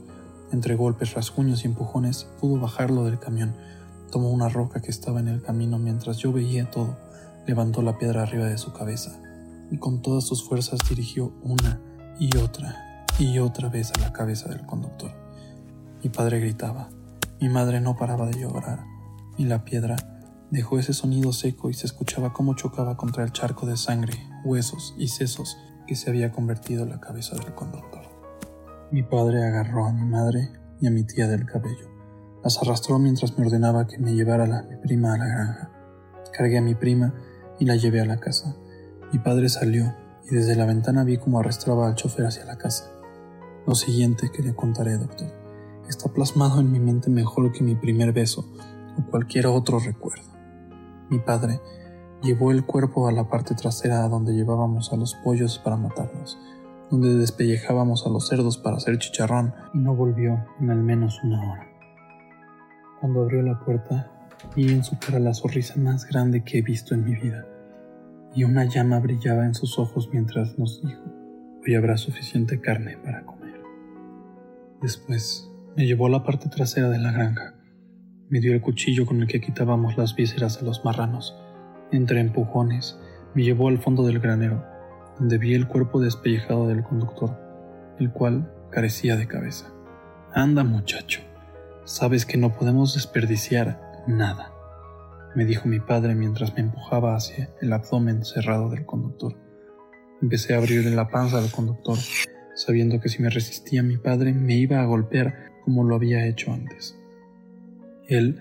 entre 0.52 0.76
golpes, 0.76 1.14
rasguños 1.14 1.64
y 1.64 1.66
empujones 1.66 2.28
pudo 2.40 2.61
bajarlo 2.61 3.05
del 3.05 3.19
camión, 3.19 3.55
Tomó 4.14 4.31
una 4.31 4.49
roca 4.49 4.81
que 4.81 4.93
estaba 4.93 5.19
en 5.19 5.26
el 5.26 5.43
camino 5.43 5.76
mientras 5.81 6.19
yo 6.19 6.32
veía 6.32 6.70
todo, 6.70 6.96
levantó 7.49 7.82
la 7.82 7.99
piedra 7.99 8.22
arriba 8.22 8.46
de 8.46 8.58
su 8.58 8.72
cabeza 8.72 9.20
y 9.72 9.78
con 9.78 10.02
todas 10.02 10.22
sus 10.22 10.46
fuerzas 10.46 10.78
dirigió 10.88 11.32
una 11.43 11.81
y 12.20 12.37
otra 12.37 13.05
y 13.19 13.40
otra 13.40 13.69
vez 13.69 13.90
a 13.90 14.00
la 14.00 14.12
cabeza 14.12 14.49
del 14.49 14.64
conductor. 14.66 15.11
Mi 16.00 16.11
padre 16.11 16.38
gritaba, 16.38 16.90
mi 17.40 17.49
madre 17.49 17.81
no 17.81 17.96
paraba 17.96 18.26
de 18.26 18.38
llorar 18.38 18.84
y 19.36 19.44
la 19.44 19.64
piedra 19.64 19.96
dejó 20.50 20.78
ese 20.78 20.92
sonido 20.92 21.32
seco 21.32 21.70
y 21.70 21.75
se 21.75 21.86
escuchaba 21.86 22.32
cómo 22.32 22.54
chocaba 22.54 22.96
contra 22.96 23.25
el 23.25 23.32
charco 23.32 23.66
de 23.66 23.76
sangre, 23.76 24.14
huesos 24.44 24.94
y 24.98 25.08
sesos 25.08 25.56
que 25.86 25.96
se 25.96 26.10
había 26.10 26.32
convertido 26.32 26.84
en 26.84 26.90
la 26.90 27.00
cabeza 27.00 27.36
del 27.36 27.54
conductor. 27.54 28.02
Mi 28.90 29.02
padre 29.02 29.44
agarró 29.44 29.86
a 29.86 29.92
mi 29.92 30.04
madre 30.04 30.50
y 30.81 30.86
a 30.86 30.90
mi 30.90 31.04
tía 31.04 31.26
del 31.28 31.46
cabello 31.46 31.94
las 32.44 32.60
arrastró 32.60 32.98
mientras 32.98 33.38
me 33.38 33.46
ordenaba 33.46 33.86
que 33.86 33.98
me 33.98 34.14
llevara 34.14 34.44
a 34.44 34.62
mi 34.62 34.76
prima 34.76 35.14
a 35.14 35.19
la 35.19 35.26
granja. 35.26 35.70
Cargué 36.30 36.58
a 36.58 36.62
mi 36.62 36.75
prima 36.75 37.14
y 37.58 37.64
la 37.64 37.75
llevé 37.75 38.02
a 38.02 38.04
la 38.04 38.19
casa. 38.19 38.54
Mi 39.10 39.19
padre 39.19 39.48
salió 39.48 39.94
y 40.30 40.34
desde 40.34 40.54
la 40.54 40.66
ventana 40.66 41.04
vi 41.04 41.16
cómo 41.16 41.40
arrastraba 41.40 41.88
al 41.88 41.94
chofer 41.94 42.26
hacia 42.26 42.44
la 42.44 42.58
casa. 42.58 42.90
Lo 43.66 43.75
siguiente 43.75 44.30
que 44.30 44.42
le 44.42 44.54
contaré, 44.54 44.98
doctor, 44.98 45.32
está 45.88 46.12
plasmado 46.12 46.60
en 46.60 46.70
mi 46.70 46.80
mente 46.80 47.08
mejor 47.08 47.50
que 47.50 47.64
mi 47.64 47.76
primer 47.76 48.12
beso 48.12 48.46
o 48.99 49.11
cualquier 49.11 49.46
otro 49.46 49.79
recuerdo. 49.79 50.35
Mi 51.11 51.19
padre 51.19 51.61
llevó 52.23 52.50
el 52.50 52.64
cuerpo 52.64 53.06
a 53.08 53.12
la 53.12 53.29
parte 53.29 53.55
trasera 53.55 54.08
donde 54.08 54.32
llevábamos 54.32 54.93
a 54.93 54.96
los 54.96 55.14
pollos 55.17 55.58
para 55.58 55.76
matarlos, 55.76 56.38
donde 56.91 57.14
despellejábamos 57.14 58.06
a 58.06 58.11
los 58.11 58.29
cerdos 58.29 58.58
para 58.58 58.76
hacer 58.76 58.99
chicharrón 58.99 59.55
y 59.75 59.79
no 59.79 59.94
volvió 59.94 60.44
en 60.61 60.70
al 60.70 60.82
menos 60.82 61.20
una 61.23 61.41
hora. 61.41 61.69
Cuando 63.00 63.23
abrió 63.23 63.43
la 63.43 63.61
puerta, 63.61 64.11
vi 64.57 64.73
en 64.73 64.85
su 64.85 64.99
cara 64.99 65.18
la 65.18 65.35
sonrisa 65.35 65.75
más 65.76 66.07
grande 66.07 66.42
que 66.42 66.59
he 66.59 66.62
visto 66.62 66.95
en 66.95 67.04
mi 67.04 67.14
vida, 67.14 67.47
y 68.35 68.45
una 68.45 68.64
llama 68.64 68.99
brillaba 68.99 69.45
en 69.45 69.54
sus 69.54 69.78
ojos 69.78 70.09
mientras 70.12 70.59
nos 70.59 70.83
dijo, 70.83 71.02
hoy 71.64 71.75
habrá 71.75 71.97
suficiente 71.97 72.61
carne 72.61 72.97
para 72.97 73.25
comer. 73.25 73.61
Después, 74.80 75.50
me 75.76 75.87
llevó 75.87 76.07
a 76.07 76.11
la 76.11 76.25
parte 76.25 76.49
trasera 76.49 76.88
de 76.88 76.99
la 76.99 77.12
granja, 77.12 77.53
me 78.28 78.40
dio 78.40 78.52
el 78.52 78.61
cuchillo 78.61 79.07
con 79.07 79.21
el 79.21 79.26
que 79.26 79.40
quitábamos 79.40 79.97
las 79.97 80.14
vísceras 80.14 80.61
a 80.61 80.64
los 80.64 80.85
marranos, 80.85 81.37
entre 81.93 82.21
empujones, 82.21 82.99
me 83.35 83.43
llevó 83.43 83.69
al 83.69 83.78
fondo 83.78 84.04
del 84.04 84.21
granero, 84.21 84.64
donde 85.19 85.38
vi 85.38 85.54
el 85.54 85.69
cuerpo 85.69 86.00
despellejado 86.00 86.66
del 86.69 86.83
conductor, 86.83 87.37
el 87.99 88.11
cual 88.11 88.52
carecía 88.71 89.16
de 89.16 89.28
cabeza. 89.28 89.73
Anda, 90.33 90.64
muchacho, 90.64 91.21
Sabes 91.85 92.25
que 92.25 92.38
no 92.38 92.54
podemos 92.54 92.95
desperdiciar 92.95 93.78
nada, 94.07 94.54
me 95.35 95.45
dijo 95.45 95.69
mi 95.69 95.81
padre 95.81 96.14
mientras 96.14 96.54
me 96.54 96.61
empujaba 96.61 97.14
hacia 97.14 97.50
el 97.61 97.75
abdomen 97.75 98.25
cerrado 98.25 98.71
del 98.71 98.87
conductor. 98.87 99.37
Empecé 100.23 100.54
a 100.54 100.59
abrirle 100.59 100.97
la 100.97 101.09
panza 101.09 101.37
al 101.37 101.50
conductor, 101.50 101.99
sabiendo 102.54 103.00
que 103.00 103.11
si 103.11 103.21
me 103.21 103.28
resistía 103.28 103.83
mi 103.83 103.99
padre 103.99 104.33
me 104.33 104.57
iba 104.57 104.81
a 104.81 104.87
golpear 104.87 105.50
como 105.62 105.85
lo 105.85 105.95
había 105.95 106.25
hecho 106.26 106.54
antes. 106.54 106.99
Él 108.08 108.38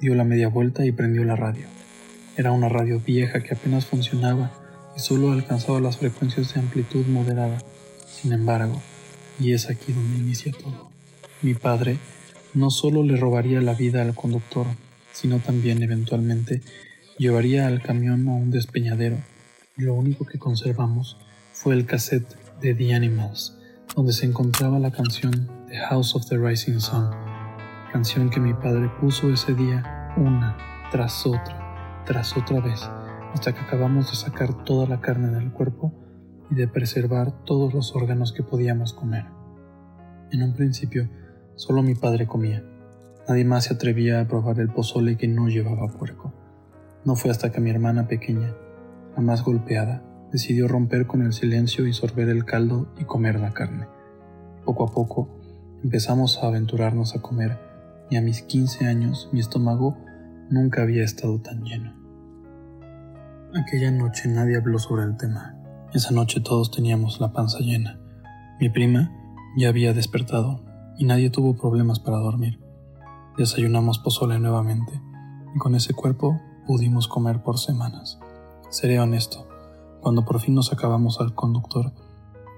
dio 0.00 0.14
la 0.14 0.24
media 0.24 0.48
vuelta 0.48 0.86
y 0.86 0.92
prendió 0.92 1.24
la 1.24 1.36
radio. 1.36 1.66
Era 2.36 2.52
una 2.52 2.68
radio 2.68 3.00
vieja 3.00 3.42
que 3.42 3.54
apenas 3.54 3.86
funcionaba 3.86 4.52
y 4.96 5.00
solo 5.00 5.32
alcanzaba 5.32 5.80
las 5.80 5.98
frecuencias 5.98 6.54
de 6.54 6.60
amplitud 6.60 7.06
moderada. 7.06 7.58
Sin 8.06 8.32
embargo, 8.32 8.80
y 9.38 9.52
es 9.52 9.68
aquí 9.68 9.92
donde 9.92 10.18
inicia 10.18 10.52
todo. 10.52 10.90
Mi 11.42 11.54
padre 11.54 11.96
no 12.54 12.70
solo 12.70 13.02
le 13.02 13.16
robaría 13.16 13.60
la 13.60 13.74
vida 13.74 14.02
al 14.02 14.14
conductor, 14.14 14.66
sino 15.12 15.38
también 15.38 15.82
eventualmente 15.82 16.62
llevaría 17.18 17.66
al 17.66 17.82
camión 17.82 18.28
a 18.28 18.32
un 18.32 18.50
despeñadero. 18.50 19.18
Y 19.76 19.82
lo 19.82 19.94
único 19.94 20.24
que 20.24 20.38
conservamos 20.38 21.16
fue 21.52 21.74
el 21.74 21.86
cassette 21.86 22.36
de 22.60 22.74
The 22.74 22.94
Animals, 22.94 23.56
donde 23.94 24.12
se 24.12 24.26
encontraba 24.26 24.78
la 24.78 24.90
canción 24.90 25.48
The 25.68 25.78
House 25.78 26.14
of 26.14 26.28
the 26.28 26.36
Rising 26.36 26.80
Sun, 26.80 27.10
canción 27.92 28.30
que 28.30 28.40
mi 28.40 28.54
padre 28.54 28.90
puso 29.00 29.30
ese 29.30 29.54
día 29.54 30.12
una 30.16 30.56
tras 30.90 31.26
otra, 31.26 32.02
tras 32.06 32.36
otra 32.36 32.60
vez, 32.60 32.88
hasta 33.34 33.52
que 33.52 33.60
acabamos 33.60 34.10
de 34.10 34.16
sacar 34.16 34.64
toda 34.64 34.86
la 34.86 35.00
carne 35.00 35.28
del 35.28 35.52
cuerpo 35.52 35.92
y 36.50 36.54
de 36.54 36.68
preservar 36.68 37.44
todos 37.44 37.72
los 37.74 37.94
órganos 37.94 38.32
que 38.32 38.42
podíamos 38.42 38.92
comer. 38.92 39.26
En 40.32 40.42
un 40.42 40.54
principio, 40.54 41.08
Solo 41.60 41.82
mi 41.82 41.94
padre 41.94 42.26
comía. 42.26 42.64
Nadie 43.28 43.44
más 43.44 43.64
se 43.64 43.74
atrevía 43.74 44.18
a 44.18 44.26
probar 44.26 44.60
el 44.60 44.70
pozole 44.70 45.18
que 45.18 45.28
no 45.28 45.48
llevaba 45.48 45.88
puerco. 45.88 46.32
No 47.04 47.16
fue 47.16 47.30
hasta 47.30 47.52
que 47.52 47.60
mi 47.60 47.68
hermana 47.68 48.08
pequeña, 48.08 48.54
la 49.14 49.22
más 49.22 49.44
golpeada, 49.44 50.02
decidió 50.32 50.68
romper 50.68 51.06
con 51.06 51.20
el 51.20 51.34
silencio 51.34 51.86
y 51.86 51.92
sorber 51.92 52.30
el 52.30 52.46
caldo 52.46 52.88
y 52.98 53.04
comer 53.04 53.38
la 53.38 53.52
carne. 53.52 53.88
Poco 54.64 54.84
a 54.84 54.90
poco 54.90 55.38
empezamos 55.84 56.42
a 56.42 56.46
aventurarnos 56.46 57.14
a 57.14 57.20
comer 57.20 57.58
y 58.10 58.16
a 58.16 58.20
mis 58.20 58.42
15 58.42 58.86
años 58.86 59.28
mi 59.32 59.40
estómago 59.40 59.96
nunca 60.50 60.82
había 60.82 61.04
estado 61.04 61.40
tan 61.40 61.62
lleno. 61.62 61.94
Aquella 63.54 63.90
noche 63.90 64.28
nadie 64.28 64.56
habló 64.56 64.78
sobre 64.78 65.04
el 65.04 65.16
tema. 65.16 65.56
Esa 65.92 66.12
noche 66.12 66.40
todos 66.40 66.70
teníamos 66.70 67.20
la 67.20 67.32
panza 67.32 67.58
llena. 67.60 67.98
Mi 68.60 68.68
prima 68.68 69.10
ya 69.56 69.68
había 69.68 69.92
despertado 69.92 70.64
y 70.98 71.04
nadie 71.04 71.30
tuvo 71.30 71.56
problemas 71.56 71.98
para 71.98 72.18
dormir. 72.18 72.60
Desayunamos 73.38 73.98
pozole 73.98 74.38
nuevamente 74.38 75.00
y 75.54 75.58
con 75.58 75.74
ese 75.74 75.94
cuerpo 75.94 76.40
pudimos 76.66 77.08
comer 77.08 77.42
por 77.42 77.58
semanas. 77.58 78.18
Seré 78.70 79.00
honesto, 79.00 79.48
cuando 80.00 80.24
por 80.24 80.40
fin 80.40 80.54
nos 80.54 80.72
acabamos 80.72 81.20
al 81.20 81.34
conductor, 81.34 81.92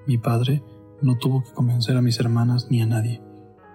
mi 0.06 0.18
padre 0.18 0.62
no 1.00 1.16
tuvo 1.16 1.42
que 1.42 1.52
convencer 1.52 1.96
a 1.96 2.02
mis 2.02 2.20
hermanas 2.20 2.66
ni 2.70 2.82
a 2.82 2.86
nadie. 2.86 3.22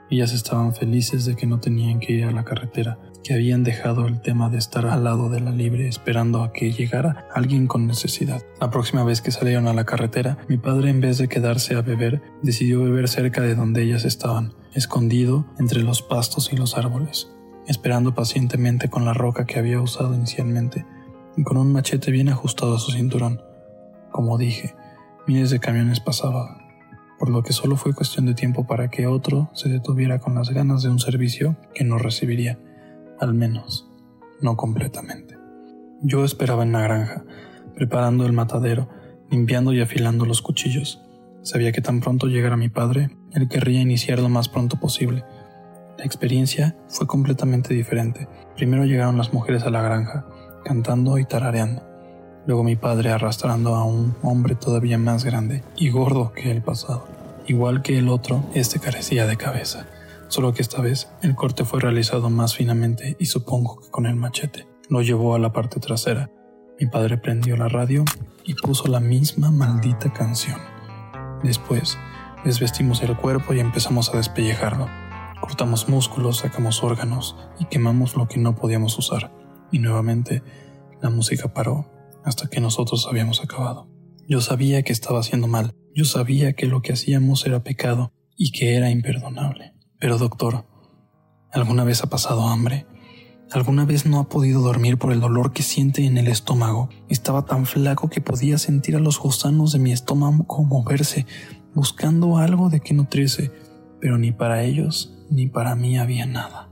Ellas 0.09 0.33
estaban 0.33 0.73
felices 0.73 1.25
de 1.25 1.35
que 1.35 1.47
no 1.47 1.59
tenían 1.59 1.99
que 1.99 2.13
ir 2.13 2.23
a 2.25 2.31
la 2.31 2.45
carretera, 2.45 2.97
que 3.23 3.33
habían 3.33 3.65
dejado 3.65 4.07
el 4.07 4.21
tema 4.21 4.49
de 4.49 4.57
estar 4.57 4.85
al 4.85 5.03
lado 5.03 5.29
de 5.29 5.41
la 5.41 5.51
libre 5.51 5.89
esperando 5.89 6.43
a 6.43 6.53
que 6.53 6.71
llegara 6.71 7.27
alguien 7.33 7.67
con 7.67 7.85
necesidad. 7.85 8.41
La 8.61 8.69
próxima 8.69 9.03
vez 9.03 9.21
que 9.21 9.31
salieron 9.31 9.67
a 9.67 9.73
la 9.73 9.85
carretera, 9.85 10.37
mi 10.47 10.57
padre 10.57 10.89
en 10.89 11.01
vez 11.01 11.17
de 11.17 11.27
quedarse 11.27 11.75
a 11.75 11.81
beber, 11.81 12.21
decidió 12.41 12.81
beber 12.81 13.09
cerca 13.09 13.41
de 13.41 13.55
donde 13.55 13.83
ellas 13.83 14.05
estaban, 14.05 14.53
escondido 14.73 15.45
entre 15.59 15.83
los 15.83 16.01
pastos 16.01 16.53
y 16.53 16.55
los 16.55 16.77
árboles, 16.77 17.29
esperando 17.67 18.15
pacientemente 18.15 18.89
con 18.89 19.03
la 19.03 19.13
roca 19.13 19.45
que 19.45 19.59
había 19.59 19.81
usado 19.81 20.15
inicialmente 20.15 20.85
y 21.35 21.43
con 21.43 21.57
un 21.57 21.73
machete 21.73 22.11
bien 22.11 22.29
ajustado 22.29 22.75
a 22.75 22.79
su 22.79 22.91
cinturón. 22.91 23.41
Como 24.11 24.37
dije, 24.37 24.73
miles 25.27 25.49
de 25.49 25.59
camiones 25.59 25.99
pasaban, 25.99 26.66
por 27.19 27.29
lo 27.29 27.43
que 27.43 27.53
solo 27.53 27.77
fue 27.77 27.93
cuestión 27.93 28.25
de 28.25 28.33
tiempo 28.33 28.67
para 28.67 28.89
que 28.89 29.07
otro 29.07 29.49
se 29.53 29.69
detuviera 29.69 30.19
con 30.19 30.35
las 30.35 30.49
ganas 30.49 30.83
de 30.83 30.89
un 30.89 30.99
servicio 30.99 31.57
que 31.73 31.83
no 31.83 31.97
recibiría, 31.97 32.59
al 33.19 33.33
menos 33.33 33.89
no 34.41 34.55
completamente. 34.55 35.35
Yo 36.01 36.23
esperaba 36.23 36.63
en 36.63 36.71
la 36.71 36.81
granja, 36.81 37.23
preparando 37.75 38.25
el 38.25 38.33
matadero, 38.33 38.87
limpiando 39.31 39.73
y 39.73 39.81
afilando 39.81 40.25
los 40.25 40.41
cuchillos. 40.41 41.01
Sabía 41.41 41.71
que 41.71 41.81
tan 41.81 42.01
pronto 42.01 42.27
llegara 42.27 42.57
mi 42.57 42.69
padre, 42.69 43.09
él 43.33 43.47
querría 43.47 43.81
iniciar 43.81 44.19
lo 44.19 44.29
más 44.29 44.49
pronto 44.49 44.79
posible. 44.79 45.23
La 45.97 46.05
experiencia 46.05 46.77
fue 46.87 47.07
completamente 47.07 47.73
diferente. 47.73 48.27
Primero 48.55 48.85
llegaron 48.85 49.17
las 49.17 49.33
mujeres 49.33 49.63
a 49.63 49.71
la 49.71 49.81
granja, 49.81 50.25
cantando 50.63 51.17
y 51.17 51.25
tarareando. 51.25 51.86
Luego 52.47 52.63
mi 52.63 52.77
padre 52.77 53.11
arrastrando 53.11 53.75
a 53.75 53.83
un 53.83 54.15
hombre 54.23 54.55
todavía 54.55 54.97
más 54.97 55.25
grande 55.25 55.65
y 55.75 55.89
gordo 55.89 56.31
que 56.31 56.49
el 56.49 56.61
pasado. 56.61 57.05
Igual 57.45 57.81
que 57.81 57.97
el 57.97 58.07
otro, 58.07 58.45
este 58.53 58.79
carecía 58.79 59.27
de 59.27 59.35
cabeza. 59.35 59.85
Solo 60.29 60.53
que 60.53 60.61
esta 60.61 60.81
vez 60.81 61.09
el 61.21 61.35
corte 61.35 61.65
fue 61.65 61.81
realizado 61.81 62.29
más 62.29 62.55
finamente 62.55 63.17
y 63.19 63.25
supongo 63.25 63.81
que 63.81 63.89
con 63.89 64.05
el 64.05 64.15
machete. 64.15 64.65
Lo 64.87 65.01
llevó 65.01 65.35
a 65.35 65.39
la 65.39 65.51
parte 65.51 65.81
trasera. 65.81 66.31
Mi 66.79 66.87
padre 66.87 67.17
prendió 67.17 67.57
la 67.57 67.67
radio 67.67 68.05
y 68.45 68.53
puso 68.53 68.87
la 68.87 69.01
misma 69.01 69.51
maldita 69.51 70.13
canción. 70.13 70.59
Después, 71.43 71.97
desvestimos 72.45 73.01
el 73.01 73.17
cuerpo 73.17 73.53
y 73.53 73.59
empezamos 73.59 74.13
a 74.13 74.17
despellejarlo. 74.17 74.87
Cortamos 75.41 75.89
músculos, 75.89 76.37
sacamos 76.37 76.81
órganos 76.81 77.35
y 77.59 77.65
quemamos 77.65 78.15
lo 78.15 78.29
que 78.29 78.39
no 78.39 78.55
podíamos 78.55 78.97
usar. 78.97 79.31
Y 79.69 79.79
nuevamente, 79.79 80.43
la 81.01 81.09
música 81.09 81.53
paró 81.53 81.96
hasta 82.27 82.49
que 82.49 82.59
nosotros 82.59 83.07
habíamos 83.09 83.41
acabado. 83.41 83.87
Yo 84.27 84.41
sabía 84.41 84.83
que 84.83 84.91
estaba 84.91 85.21
haciendo 85.21 85.47
mal. 85.47 85.73
Yo 85.95 86.03
sabía 86.03 86.51
que 86.51 86.65
lo 86.65 86.81
que 86.81 86.91
hacíamos 86.91 87.45
era 87.45 87.63
pecado 87.63 88.11
y 88.35 88.51
que 88.51 88.75
era 88.75 88.91
imperdonable. 88.91 89.73
Pero 89.97 90.17
doctor, 90.17 90.65
¿alguna 91.53 91.85
vez 91.85 92.03
ha 92.03 92.09
pasado 92.09 92.49
hambre? 92.49 92.85
¿Alguna 93.49 93.85
vez 93.85 94.05
no 94.05 94.19
ha 94.19 94.27
podido 94.27 94.59
dormir 94.59 94.97
por 94.97 95.13
el 95.13 95.21
dolor 95.21 95.53
que 95.53 95.63
siente 95.63 96.03
en 96.03 96.17
el 96.17 96.27
estómago? 96.27 96.89
Estaba 97.07 97.45
tan 97.45 97.65
flaco 97.65 98.09
que 98.09 98.19
podía 98.19 98.57
sentir 98.57 98.97
a 98.97 98.99
los 98.99 99.17
gusanos 99.17 99.71
de 99.71 99.79
mi 99.79 99.93
estómago 99.93 100.65
moverse, 100.65 101.25
buscando 101.73 102.37
algo 102.39 102.69
de 102.69 102.81
que 102.81 102.93
nutrirse, 102.93 103.53
pero 104.01 104.17
ni 104.17 104.33
para 104.33 104.63
ellos 104.63 105.13
ni 105.29 105.47
para 105.47 105.75
mí 105.75 105.97
había 105.97 106.25
nada. 106.25 106.69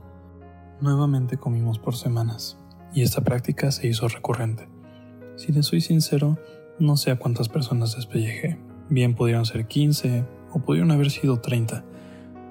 Nuevamente 0.82 1.38
comimos 1.38 1.78
por 1.78 1.96
semanas, 1.96 2.58
y 2.92 3.00
esta 3.00 3.22
práctica 3.22 3.72
se 3.72 3.88
hizo 3.88 4.06
recurrente. 4.08 4.75
Si 5.36 5.52
le 5.52 5.62
soy 5.62 5.80
sincero, 5.80 6.38
no 6.78 6.96
sé 6.96 7.10
a 7.10 7.18
cuántas 7.18 7.48
personas 7.48 7.96
despellejé. 7.96 8.58
Bien 8.88 9.14
pudieron 9.14 9.46
ser 9.46 9.66
15 9.66 10.24
o 10.52 10.60
pudieron 10.60 10.90
haber 10.90 11.10
sido 11.10 11.40
30 11.40 11.84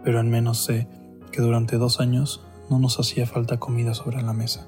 pero 0.05 0.19
al 0.19 0.27
menos 0.27 0.59
sé 0.59 0.87
que 1.31 1.41
durante 1.41 1.77
dos 1.77 1.99
años 1.99 2.45
no 2.69 2.79
nos 2.79 2.99
hacía 2.99 3.25
falta 3.25 3.57
comida 3.57 3.93
sobre 3.95 4.21
la 4.21 4.31
mesa. 4.31 4.67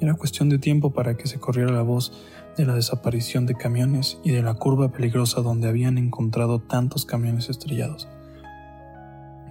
Era 0.00 0.14
cuestión 0.14 0.48
de 0.48 0.58
tiempo 0.58 0.92
para 0.92 1.16
que 1.16 1.26
se 1.26 1.38
corriera 1.38 1.72
la 1.72 1.82
voz 1.82 2.12
de 2.56 2.64
la 2.64 2.74
desaparición 2.74 3.44
de 3.44 3.56
camiones 3.56 4.18
y 4.24 4.30
de 4.30 4.42
la 4.42 4.54
curva 4.54 4.92
peligrosa 4.92 5.42
donde 5.42 5.68
habían 5.68 5.98
encontrado 5.98 6.60
tantos 6.60 7.04
camiones 7.04 7.50
estrellados. 7.50 8.08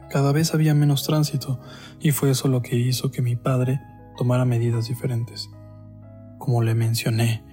Cada 0.10 0.32
vez 0.32 0.54
había 0.54 0.74
menos 0.74 1.04
tránsito 1.04 1.60
y 2.00 2.12
fue 2.12 2.32
eso 2.32 2.48
lo 2.48 2.62
que 2.62 2.78
hizo 2.78 3.12
que 3.12 3.22
mi 3.22 3.36
padre 3.36 3.82
tomara 4.18 4.46
medidas 4.46 4.88
diferentes. 4.88 5.50
Como 6.38 6.64
le 6.64 6.74
mencioné, 6.74 7.44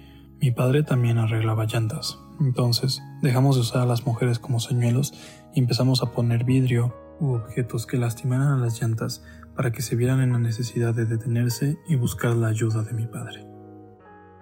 mi 0.41 0.51
padre 0.51 0.83
también 0.83 1.17
arreglaba 1.17 1.65
llantas, 1.65 2.17
entonces 2.39 3.01
dejamos 3.21 3.55
de 3.55 3.61
usar 3.61 3.81
a 3.81 3.85
las 3.85 4.05
mujeres 4.05 4.39
como 4.39 4.61
señuelos 4.61 5.13
y 5.53 5.59
empezamos 5.59 6.01
a 6.01 6.11
poner 6.13 6.45
vidrio 6.45 6.95
u 7.19 7.33
objetos 7.33 7.85
que 7.85 7.97
lastimaran 7.97 8.47
a 8.47 8.57
las 8.57 8.81
llantas 8.81 9.21
para 9.53 9.71
que 9.71 9.81
se 9.81 9.97
vieran 9.97 10.21
en 10.21 10.31
la 10.31 10.39
necesidad 10.39 10.93
de 10.93 11.05
detenerse 11.05 11.77
y 11.89 11.95
buscar 11.95 12.35
la 12.37 12.47
ayuda 12.47 12.83
de 12.83 12.93
mi 12.93 13.05
padre. 13.05 13.45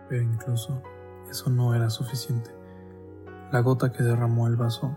Pero 0.08 0.22
incluso 0.22 0.84
eso 1.32 1.50
no 1.50 1.74
era 1.74 1.90
suficiente. 1.90 2.52
La 3.52 3.62
gota 3.62 3.92
que 3.92 4.04
derramó 4.04 4.46
el 4.48 4.56
vaso 4.56 4.96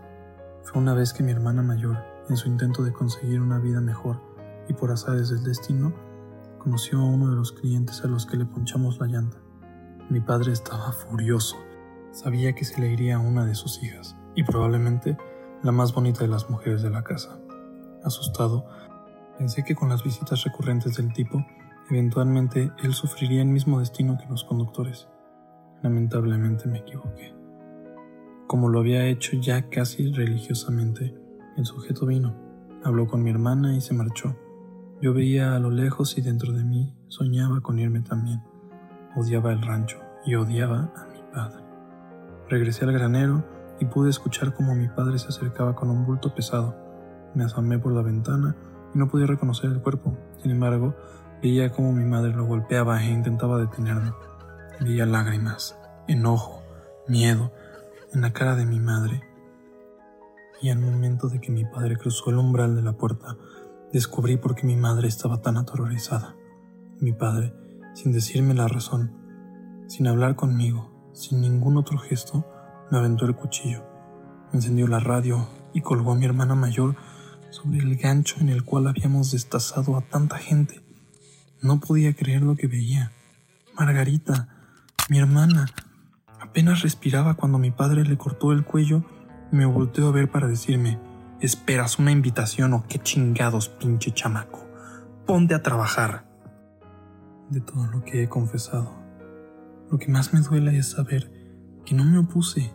fue 0.61 0.79
una 0.79 0.93
vez 0.93 1.13
que 1.13 1.23
mi 1.23 1.31
hermana 1.31 1.63
mayor, 1.63 1.97
en 2.29 2.37
su 2.37 2.47
intento 2.47 2.83
de 2.83 2.93
conseguir 2.93 3.41
una 3.41 3.57
vida 3.57 3.81
mejor 3.81 4.21
y 4.69 4.73
por 4.73 4.91
azares 4.91 5.29
del 5.29 5.43
destino, 5.43 5.91
conoció 6.59 6.99
a 6.99 7.05
uno 7.05 7.31
de 7.31 7.35
los 7.35 7.51
clientes 7.53 8.03
a 8.03 8.07
los 8.07 8.27
que 8.27 8.37
le 8.37 8.45
ponchamos 8.45 8.99
la 8.99 9.07
llanta. 9.07 9.37
Mi 10.11 10.19
padre 10.19 10.51
estaba 10.51 10.91
furioso. 10.91 11.55
Sabía 12.11 12.51
que 12.51 12.65
se 12.65 12.81
le 12.81 12.91
iría 12.91 13.15
a 13.15 13.19
una 13.19 13.45
de 13.45 13.55
sus 13.55 13.81
hijas, 13.81 14.17
y 14.35 14.43
probablemente 14.43 15.17
la 15.63 15.71
más 15.71 15.93
bonita 15.93 16.19
de 16.19 16.27
las 16.27 16.49
mujeres 16.49 16.81
de 16.81 16.89
la 16.89 17.01
casa. 17.01 17.39
Asustado, 18.03 18.65
pensé 19.37 19.63
que 19.63 19.73
con 19.73 19.87
las 19.87 20.03
visitas 20.03 20.43
recurrentes 20.43 20.97
del 20.97 21.13
tipo, 21.13 21.45
eventualmente 21.89 22.73
él 22.83 22.93
sufriría 22.93 23.41
el 23.41 23.47
mismo 23.47 23.79
destino 23.79 24.17
que 24.17 24.27
los 24.27 24.43
conductores. 24.43 25.07
Lamentablemente 25.81 26.67
me 26.67 26.79
equivoqué. 26.79 27.33
Como 28.47 28.67
lo 28.67 28.79
había 28.79 29.05
hecho 29.05 29.37
ya 29.37 29.69
casi 29.69 30.11
religiosamente, 30.11 31.17
el 31.55 31.65
sujeto 31.65 32.05
vino, 32.05 32.35
habló 32.83 33.07
con 33.07 33.23
mi 33.23 33.29
hermana 33.29 33.77
y 33.77 33.79
se 33.79 33.93
marchó. 33.93 34.35
Yo 35.01 35.13
veía 35.13 35.55
a 35.55 35.59
lo 35.59 35.71
lejos 35.71 36.17
y 36.17 36.21
dentro 36.21 36.51
de 36.51 36.65
mí 36.65 36.97
soñaba 37.07 37.61
con 37.61 37.79
irme 37.79 38.01
también. 38.01 38.50
Odiaba 39.15 39.51
el 39.51 39.61
rancho 39.61 39.97
y 40.25 40.35
odiaba 40.35 40.91
a 40.95 41.05
mi 41.11 41.21
padre. 41.33 41.63
Regresé 42.49 42.85
al 42.85 42.93
granero 42.93 43.43
y 43.79 43.85
pude 43.85 44.09
escuchar 44.09 44.53
cómo 44.53 44.75
mi 44.75 44.87
padre 44.87 45.19
se 45.19 45.27
acercaba 45.27 45.75
con 45.75 45.89
un 45.89 46.05
bulto 46.05 46.33
pesado 46.33 46.75
me 47.33 47.45
asomé 47.45 47.79
por 47.79 47.93
la 47.93 48.01
ventana 48.01 48.55
y 48.93 48.97
no 48.97 49.07
podía 49.07 49.25
reconocer 49.25 49.69
el 49.71 49.81
cuerpo. 49.81 50.17
Sin 50.41 50.51
embargo, 50.51 50.95
veía 51.41 51.71
cómo 51.71 51.93
mi 51.93 52.03
madre 52.03 52.33
lo 52.33 52.45
golpeaba 52.45 53.01
e 53.03 53.09
intentaba 53.09 53.57
detenerme. 53.57 54.11
Veía 54.79 55.05
lágrimas, 55.05 55.77
enojo, 56.07 56.61
miedo 57.07 57.51
en 58.13 58.21
la 58.21 58.33
cara 58.33 58.55
de 58.55 58.65
mi 58.65 58.79
madre. 58.79 59.21
Y 60.61 60.69
al 60.69 60.79
momento 60.79 61.27
de 61.27 61.39
que 61.39 61.51
mi 61.51 61.65
padre 61.65 61.97
cruzó 61.97 62.29
el 62.29 62.37
umbral 62.37 62.75
de 62.75 62.81
la 62.81 62.93
puerta, 62.93 63.37
descubrí 63.93 64.37
por 64.37 64.55
qué 64.55 64.67
mi 64.67 64.75
madre 64.75 65.07
estaba 65.07 65.41
tan 65.41 65.57
aterrorizada. 65.57 66.35
Mi 66.99 67.13
padre, 67.13 67.53
sin 67.93 68.11
decirme 68.11 68.53
la 68.53 68.67
razón, 68.67 69.11
sin 69.87 70.07
hablar 70.07 70.35
conmigo, 70.35 71.11
sin 71.13 71.41
ningún 71.41 71.77
otro 71.77 71.97
gesto, 71.97 72.45
me 72.89 72.97
aventó 72.97 73.25
el 73.25 73.35
cuchillo, 73.35 73.83
encendió 74.53 74.87
la 74.87 74.99
radio 74.99 75.47
y 75.73 75.81
colgó 75.81 76.13
a 76.13 76.15
mi 76.15 76.25
hermana 76.25 76.55
mayor 76.55 76.95
sobre 77.49 77.79
el 77.79 77.95
gancho 77.97 78.37
en 78.39 78.49
el 78.49 78.63
cual 78.63 78.87
habíamos 78.87 79.31
destazado 79.31 79.97
a 79.97 80.01
tanta 80.01 80.37
gente. 80.37 80.81
No 81.61 81.79
podía 81.79 82.13
creer 82.15 82.41
lo 82.41 82.55
que 82.55 82.67
veía. 82.67 83.11
Margarita, 83.77 84.47
mi 85.09 85.19
hermana, 85.19 85.67
apenas 86.39 86.81
respiraba 86.81 87.35
cuando 87.35 87.57
mi 87.57 87.71
padre 87.71 88.03
le 88.03 88.17
cortó 88.17 88.51
el 88.51 88.63
cuello 88.63 89.03
y 89.51 89.55
me 89.55 89.65
volteó 89.65 90.07
a 90.07 90.11
ver 90.11 90.31
para 90.31 90.47
decirme, 90.47 90.99
¿esperas 91.39 91.99
una 91.99 92.11
invitación 92.11 92.73
o 92.73 92.85
qué 92.87 92.99
chingados, 92.99 93.69
pinche 93.69 94.11
chamaco? 94.11 94.71
ponte 95.31 95.55
a 95.55 95.61
trabajar. 95.63 96.25
De 97.51 97.59
todo 97.59 97.85
lo 97.87 98.01
que 98.05 98.23
he 98.23 98.29
confesado, 98.29 98.89
lo 99.91 99.97
que 99.97 100.07
más 100.07 100.33
me 100.33 100.39
duele 100.39 100.77
es 100.77 100.91
saber 100.91 101.29
que 101.83 101.93
no 101.93 102.05
me 102.05 102.17
opuse 102.17 102.71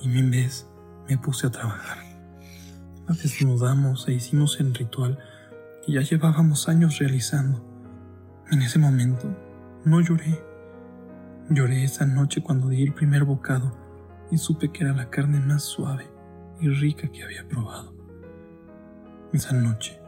y 0.00 0.18
en 0.18 0.30
vez 0.30 0.66
me 1.06 1.18
puse 1.18 1.46
a 1.46 1.50
trabajar. 1.50 1.98
Nos 3.06 3.22
desnudamos 3.22 4.08
e 4.08 4.14
hicimos 4.14 4.60
el 4.60 4.74
ritual 4.74 5.18
que 5.84 5.92
ya 5.92 6.00
llevábamos 6.00 6.70
años 6.70 6.98
realizando. 6.98 7.62
En 8.50 8.62
ese 8.62 8.78
momento 8.78 9.28
no 9.84 10.00
lloré. 10.00 10.42
Lloré 11.50 11.84
esa 11.84 12.06
noche 12.06 12.42
cuando 12.42 12.68
di 12.68 12.82
el 12.84 12.94
primer 12.94 13.24
bocado 13.24 13.76
y 14.30 14.38
supe 14.38 14.72
que 14.72 14.84
era 14.84 14.94
la 14.94 15.10
carne 15.10 15.38
más 15.38 15.64
suave 15.64 16.10
y 16.62 16.70
rica 16.70 17.08
que 17.08 17.24
había 17.24 17.46
probado. 17.46 17.92
Esa 19.34 19.52
noche, 19.52 20.00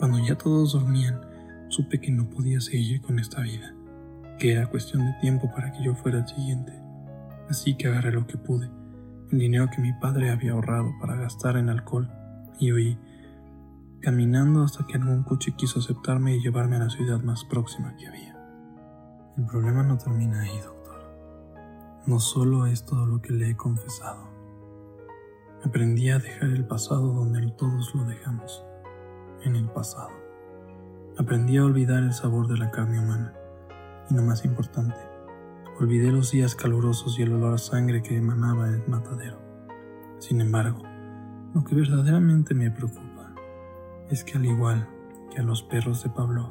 cuando 0.00 0.18
ya 0.18 0.36
todos 0.36 0.72
dormían, 0.72 1.33
supe 1.74 2.00
que 2.00 2.12
no 2.12 2.30
podía 2.30 2.60
seguir 2.60 3.00
con 3.00 3.18
esta 3.18 3.40
vida, 3.40 3.74
que 4.38 4.52
era 4.52 4.68
cuestión 4.68 5.04
de 5.04 5.12
tiempo 5.20 5.50
para 5.52 5.72
que 5.72 5.82
yo 5.82 5.96
fuera 5.96 6.18
el 6.18 6.28
siguiente. 6.28 6.72
Así 7.50 7.76
que 7.76 7.88
agarré 7.88 8.12
lo 8.12 8.28
que 8.28 8.38
pude, 8.38 8.70
el 9.32 9.38
dinero 9.40 9.68
que 9.74 9.82
mi 9.82 9.92
padre 9.94 10.30
había 10.30 10.52
ahorrado 10.52 10.92
para 11.00 11.16
gastar 11.16 11.56
en 11.56 11.68
alcohol, 11.68 12.08
y 12.60 12.70
huí, 12.70 12.96
caminando 14.00 14.62
hasta 14.62 14.86
que 14.86 14.94
algún 14.94 15.24
coche 15.24 15.54
quiso 15.56 15.80
aceptarme 15.80 16.36
y 16.36 16.42
llevarme 16.42 16.76
a 16.76 16.84
la 16.84 16.90
ciudad 16.90 17.20
más 17.22 17.44
próxima 17.44 17.96
que 17.96 18.06
había. 18.06 18.38
El 19.36 19.46
problema 19.46 19.82
no 19.82 19.98
termina 19.98 20.42
ahí, 20.42 20.56
doctor. 20.64 20.94
No 22.06 22.20
solo 22.20 22.66
es 22.66 22.84
todo 22.84 23.04
lo 23.04 23.20
que 23.20 23.32
le 23.32 23.50
he 23.50 23.56
confesado. 23.56 24.28
Aprendí 25.64 26.10
a 26.10 26.20
dejar 26.20 26.50
el 26.50 26.66
pasado 26.68 27.14
donde 27.14 27.50
todos 27.58 27.92
lo 27.96 28.04
dejamos, 28.04 28.64
en 29.42 29.56
el 29.56 29.68
pasado. 29.70 30.23
Aprendí 31.16 31.58
a 31.58 31.64
olvidar 31.64 32.02
el 32.02 32.12
sabor 32.12 32.48
de 32.48 32.56
la 32.56 32.72
carne 32.72 32.98
humana. 32.98 33.32
Y 34.10 34.14
lo 34.14 34.22
más 34.22 34.44
importante, 34.44 34.96
olvidé 35.78 36.10
los 36.10 36.32
días 36.32 36.56
calurosos 36.56 37.18
y 37.18 37.22
el 37.22 37.34
olor 37.34 37.54
a 37.54 37.58
sangre 37.58 38.02
que 38.02 38.16
emanaba 38.16 38.68
el 38.68 38.82
matadero. 38.88 39.38
Sin 40.18 40.40
embargo, 40.40 40.82
lo 41.54 41.62
que 41.62 41.76
verdaderamente 41.76 42.52
me 42.52 42.70
preocupa 42.70 43.32
es 44.10 44.24
que 44.24 44.38
al 44.38 44.44
igual 44.44 44.88
que 45.30 45.40
a 45.40 45.44
los 45.44 45.62
perros 45.62 46.02
de 46.02 46.10
Pavlov, 46.10 46.50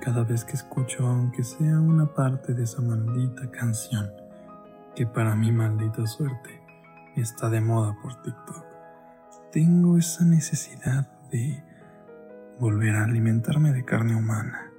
cada 0.00 0.24
vez 0.24 0.44
que 0.46 0.52
escucho 0.52 1.06
aunque 1.06 1.44
sea 1.44 1.78
una 1.78 2.06
parte 2.14 2.54
de 2.54 2.64
esa 2.64 2.80
maldita 2.80 3.50
canción, 3.50 4.08
que 4.94 5.06
para 5.06 5.36
mi 5.36 5.52
maldita 5.52 6.06
suerte 6.06 6.62
está 7.14 7.50
de 7.50 7.60
moda 7.60 7.94
por 8.02 8.22
TikTok. 8.22 8.64
Tengo 9.52 9.98
esa 9.98 10.24
necesidad 10.24 11.08
de 11.30 11.62
volver 12.58 12.94
a 12.94 13.04
alimentarme 13.04 13.72
de 13.72 13.84
carne 13.84 14.16
humana. 14.16 14.72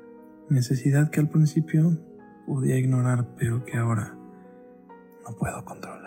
Necesidad 0.50 1.10
que 1.10 1.19
al 1.19 1.29
principio 1.29 1.98
podía 2.46 2.77
ignorar, 2.77 3.25
pero 3.38 3.65
que 3.65 3.77
ahora 3.77 4.15
no 5.27 5.36
puedo 5.36 5.63
controlar. 5.65 6.06